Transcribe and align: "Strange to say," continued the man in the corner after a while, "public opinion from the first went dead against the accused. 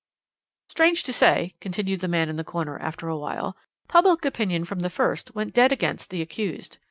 "Strange 0.67 1.03
to 1.03 1.13
say," 1.13 1.53
continued 1.61 1.99
the 1.99 2.07
man 2.07 2.27
in 2.27 2.35
the 2.35 2.43
corner 2.43 2.75
after 2.79 3.07
a 3.07 3.15
while, 3.15 3.55
"public 3.87 4.25
opinion 4.25 4.65
from 4.65 4.79
the 4.79 4.89
first 4.89 5.35
went 5.35 5.53
dead 5.53 5.71
against 5.71 6.09
the 6.09 6.23
accused. 6.23 6.79